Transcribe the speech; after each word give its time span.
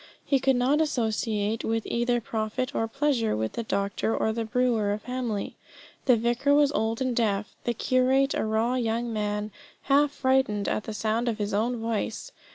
He 0.25 0.39
could 0.39 0.55
not 0.55 0.81
associate 0.81 1.63
with 1.63 1.85
either 1.85 2.19
profit 2.19 2.73
or 2.73 2.87
pleasure 2.87 3.37
with 3.37 3.51
the 3.53 3.61
doctor 3.61 4.17
or 4.17 4.33
the 4.33 4.45
brewer 4.45 4.91
of 4.93 5.03
Hamley; 5.03 5.57
the 6.05 6.15
vicar 6.17 6.55
was 6.55 6.71
old 6.71 7.01
and 7.03 7.15
deaf, 7.15 7.55
the 7.65 7.75
curate 7.75 8.33
a 8.33 8.43
raw 8.43 8.73
young 8.73 9.13
man, 9.13 9.51
half 9.83 10.09
frightened 10.09 10.67
at 10.67 10.85
the 10.85 10.95
sound 10.95 11.27
of 11.29 11.37
his 11.37 11.53
own 11.53 11.77
voice. 11.79 12.31